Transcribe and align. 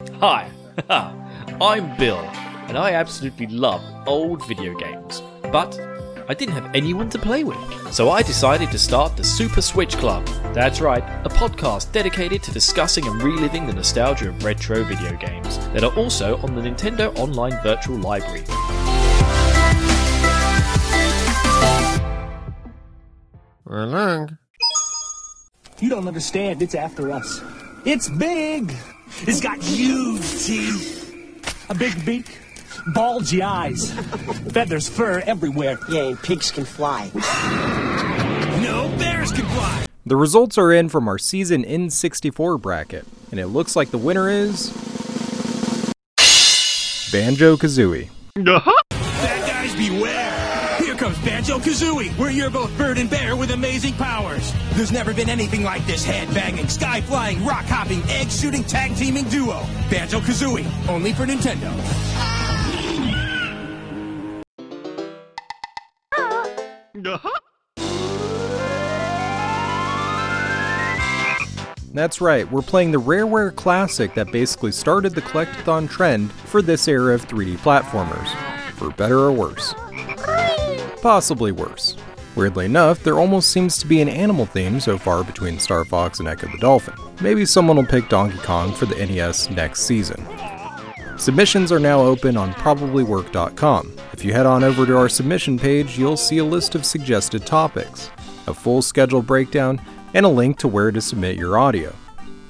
Hi, 0.00 0.50
I'm 1.60 1.96
Bill, 1.96 2.18
and 2.66 2.76
I 2.76 2.94
absolutely 2.94 3.46
love 3.46 3.80
old 4.08 4.44
video 4.48 4.76
games. 4.76 5.22
But 5.52 5.78
I 6.28 6.34
didn't 6.34 6.54
have 6.54 6.74
anyone 6.74 7.08
to 7.10 7.18
play 7.18 7.44
with, 7.44 7.92
so 7.92 8.10
I 8.10 8.22
decided 8.22 8.72
to 8.72 8.78
start 8.78 9.16
the 9.16 9.22
Super 9.22 9.62
Switch 9.62 9.96
Club. 9.96 10.26
That's 10.52 10.80
right, 10.80 11.04
a 11.24 11.28
podcast 11.28 11.92
dedicated 11.92 12.42
to 12.42 12.50
discussing 12.50 13.06
and 13.06 13.22
reliving 13.22 13.68
the 13.68 13.72
nostalgia 13.72 14.30
of 14.30 14.42
retro 14.42 14.82
video 14.82 15.16
games 15.16 15.58
that 15.68 15.84
are 15.84 15.94
also 15.94 16.38
on 16.38 16.56
the 16.56 16.62
Nintendo 16.62 17.16
Online 17.16 17.56
Virtual 17.62 17.96
Library. 17.96 18.42
Along. 23.66 24.38
You 25.78 25.88
don't 25.88 26.08
understand. 26.08 26.62
It's 26.62 26.74
after 26.74 27.12
us. 27.12 27.40
It's 27.84 28.08
big. 28.08 28.74
It's 29.26 29.40
got 29.40 29.62
huge 29.62 30.20
teeth, 30.44 31.66
a 31.70 31.74
big 31.74 32.04
beak, 32.04 32.38
bulgy 32.94 33.42
eyes, 33.42 33.90
feathers, 34.52 34.86
fur 34.86 35.22
everywhere. 35.24 35.78
Yeah, 35.88 36.08
and 36.08 36.18
pigs 36.18 36.50
can 36.50 36.66
fly. 36.66 37.10
No 38.62 38.94
bears 38.98 39.32
can 39.32 39.46
fly. 39.46 39.86
The 40.04 40.16
results 40.16 40.58
are 40.58 40.72
in 40.74 40.90
from 40.90 41.08
our 41.08 41.16
season 41.16 41.64
N64 41.64 42.60
bracket, 42.60 43.06
and 43.30 43.40
it 43.40 43.46
looks 43.46 43.74
like 43.74 43.90
the 43.90 43.98
winner 43.98 44.28
is. 44.28 44.68
Banjo 47.10 47.56
Kazooie. 47.56 48.10
Uh-huh. 48.36 48.72
Bad 48.90 49.48
guys 49.48 49.74
beware. 49.74 50.23
Comes 51.04 51.18
Banjo 51.18 51.58
Kazooie, 51.58 52.18
where 52.18 52.30
you're 52.30 52.48
both 52.48 52.74
bird 52.78 52.96
and 52.96 53.10
bear 53.10 53.36
with 53.36 53.50
amazing 53.50 53.92
powers. 53.92 54.54
There's 54.72 54.90
never 54.90 55.12
been 55.12 55.28
anything 55.28 55.62
like 55.62 55.84
this 55.84 56.02
head 56.02 56.32
banging, 56.32 56.66
sky 56.66 57.02
flying, 57.02 57.44
rock 57.44 57.66
hopping, 57.66 58.02
egg 58.04 58.30
shooting, 58.30 58.64
tag 58.64 58.96
teaming 58.96 59.24
duo. 59.24 59.66
Banjo 59.90 60.20
Kazooie, 60.20 60.64
only 60.88 61.12
for 61.12 61.26
Nintendo. 61.26 61.70
That's 71.92 72.22
right, 72.22 72.50
we're 72.50 72.62
playing 72.62 72.92
the 72.92 73.00
Rareware 73.00 73.54
Classic 73.54 74.14
that 74.14 74.32
basically 74.32 74.72
started 74.72 75.14
the 75.14 75.20
collectathon 75.20 75.90
trend 75.90 76.32
for 76.32 76.62
this 76.62 76.88
era 76.88 77.14
of 77.14 77.28
3D 77.28 77.58
platformers. 77.58 78.34
For 78.76 78.88
better 78.88 79.18
or 79.18 79.32
worse. 79.32 79.74
Possibly 81.04 81.52
worse. 81.52 81.98
Weirdly 82.34 82.64
enough, 82.64 83.04
there 83.04 83.18
almost 83.18 83.50
seems 83.50 83.76
to 83.76 83.86
be 83.86 84.00
an 84.00 84.08
animal 84.08 84.46
theme 84.46 84.80
so 84.80 84.96
far 84.96 85.22
between 85.22 85.58
Star 85.58 85.84
Fox 85.84 86.18
and 86.18 86.26
Ecco 86.26 86.50
the 86.50 86.56
Dolphin. 86.56 86.94
Maybe 87.20 87.44
someone 87.44 87.76
will 87.76 87.84
pick 87.84 88.08
Donkey 88.08 88.38
Kong 88.38 88.72
for 88.72 88.86
the 88.86 88.94
NES 88.94 89.50
next 89.50 89.80
season. 89.80 90.26
Submissions 91.18 91.70
are 91.70 91.78
now 91.78 92.00
open 92.00 92.38
on 92.38 92.54
probablywork.com. 92.54 93.94
If 94.14 94.24
you 94.24 94.32
head 94.32 94.46
on 94.46 94.64
over 94.64 94.86
to 94.86 94.96
our 94.96 95.10
submission 95.10 95.58
page, 95.58 95.98
you'll 95.98 96.16
see 96.16 96.38
a 96.38 96.44
list 96.44 96.74
of 96.74 96.86
suggested 96.86 97.44
topics, 97.44 98.08
a 98.46 98.54
full 98.54 98.80
schedule 98.80 99.20
breakdown, 99.20 99.78
and 100.14 100.24
a 100.24 100.30
link 100.30 100.56
to 100.60 100.68
where 100.68 100.90
to 100.90 101.02
submit 101.02 101.36
your 101.36 101.58
audio. 101.58 101.94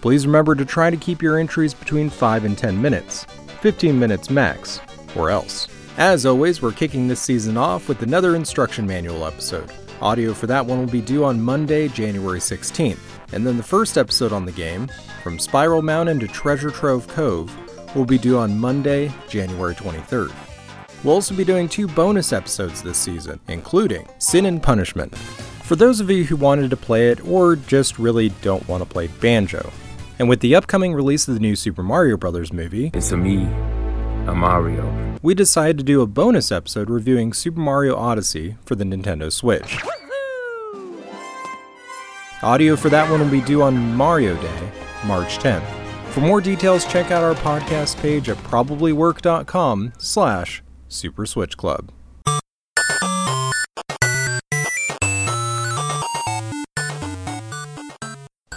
Please 0.01 0.29
remember 0.29 0.55
to 0.55 0.65
try 0.65 0.91
to 0.91 0.97
keep 0.97 1.23
your 1.23 1.39
entries 1.39 1.75
between 1.75 2.09
5 2.09 2.45
and 2.45 2.57
10 2.57 2.81
minutes, 2.81 3.25
15 3.63 3.99
minutes 3.99 4.31
max, 4.31 4.79
or 5.17 5.31
else. 5.31 5.67
As 5.97 6.27
always, 6.27 6.61
we're 6.61 6.73
kicking 6.73 7.07
this 7.07 7.21
season 7.21 7.57
off 7.57 7.89
with 7.89 8.03
another 8.03 8.35
instruction 8.35 8.85
manual 8.85 9.25
episode. 9.27 9.71
Audio 10.03 10.35
for 10.35 10.49
that 10.49 10.67
one 10.67 10.81
will 10.81 10.91
be 10.91 11.01
due 11.01 11.25
on 11.25 11.41
Monday, 11.41 11.87
January 11.87 12.41
16th, 12.41 12.99
and 13.33 13.47
then 13.47 13.57
the 13.57 13.63
first 13.63 13.97
episode 13.97 14.33
on 14.33 14.45
the 14.45 14.53
game, 14.53 14.89
From 15.23 15.39
Spiral 15.39 15.83
Mountain 15.83 16.19
to 16.21 16.27
Treasure 16.27 16.71
Trove 16.71 17.07
Cove, 17.07 17.55
will 17.95 18.05
be 18.05 18.19
due 18.19 18.37
on 18.37 18.59
Monday, 18.59 19.13
January 19.29 19.75
23rd. 19.75 20.33
We'll 21.05 21.15
also 21.15 21.35
be 21.35 21.45
doing 21.45 21.69
two 21.69 21.87
bonus 21.87 22.33
episodes 22.33 22.83
this 22.83 22.99
season, 22.99 23.39
including 23.47 24.09
Sin 24.19 24.47
and 24.47 24.61
Punishment, 24.61 25.17
for 25.17 25.77
those 25.77 26.01
of 26.01 26.11
you 26.11 26.25
who 26.25 26.35
wanted 26.35 26.71
to 26.71 26.77
play 26.77 27.11
it 27.11 27.25
or 27.25 27.55
just 27.55 28.01
really 28.01 28.31
don't 28.43 28.67
want 28.69 28.83
to 28.83 28.89
play 28.89 29.07
Banjo. 29.07 29.71
And 30.19 30.29
with 30.29 30.41
the 30.41 30.57
upcoming 30.57 30.93
release 30.93 31.29
of 31.29 31.35
the 31.35 31.41
new 31.41 31.55
Super 31.55 31.85
Mario 31.85 32.17
Bros. 32.17 32.53
movie, 32.53 32.91
It's 32.95 33.13
a 33.13 33.17
me, 33.17 33.49
a 34.27 34.35
Mario. 34.35 35.19
we 35.23 35.35
decided 35.35 35.79
to 35.79 35.85
do 35.85 36.01
a 36.03 36.07
bonus 36.07 36.51
episode 36.53 36.91
reviewing 36.91 37.33
Super 37.33 37.61
Mario 37.61 37.97
Odyssey 37.97 38.57
for 38.65 38.75
the 38.75 38.85
Nintendo 38.85 39.31
Switch. 39.33 39.79
Audio 42.43 42.77
for 42.77 42.91
that 42.91 43.11
one 43.11 43.21
will 43.21 43.31
be 43.31 43.41
due 43.41 43.63
on 43.63 43.95
Mario 43.95 44.35
Day, 44.43 44.71
March 45.07 45.39
10th. 45.39 45.65
For 46.11 46.21
more 46.21 46.41
details, 46.41 46.85
check 46.87 47.11
out 47.11 47.25
our 47.25 47.35
podcast 47.35 47.97
page 48.01 48.29
at 48.29 48.37
probablywork.com 48.39 49.95
slash 49.99 50.63
Super 50.89 51.27
Switch 51.27 51.57
Club. 51.57 51.91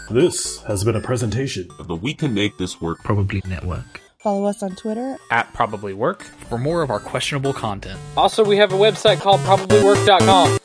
This 0.10 0.62
has 0.64 0.84
been 0.86 0.96
a 0.96 1.02
presentation 1.02 1.70
of 1.80 1.88
the 1.88 1.96
We 1.96 2.14
Can 2.14 2.34
Make 2.34 2.58
This 2.58 2.80
Work 2.80 3.00
Probably 3.04 3.42
Network. 3.46 4.02
Follow 4.28 4.44
us 4.44 4.62
on 4.62 4.76
Twitter 4.76 5.18
At 5.32 5.54
Probably 5.54 5.94
Work 5.94 6.24
for 6.50 6.58
more 6.58 6.82
of 6.82 6.90
our 6.92 7.00
questionable 7.00 7.54
content. 7.54 7.98
Also, 8.18 8.44
we 8.44 8.58
have 8.58 8.74
a 8.74 8.76
website 8.76 9.22
called 9.22 9.40
probablywork.com. 9.40 10.58